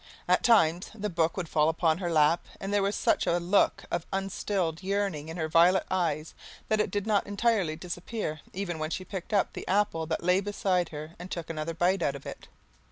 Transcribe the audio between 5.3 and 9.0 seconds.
her violet eyes that it did not entirely disappear even when